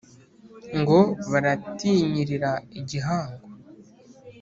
[0.79, 0.99] Ngo
[1.31, 3.45] baratinyirira igihango!